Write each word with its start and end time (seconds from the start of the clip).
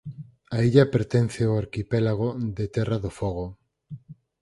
A 0.55 0.57
illa 0.67 0.85
pertence 0.93 1.39
ao 1.45 1.59
arquipélago 1.63 2.29
de 2.57 2.65
Terra 2.75 2.97
do 3.03 3.11
Fogo. 3.19 3.47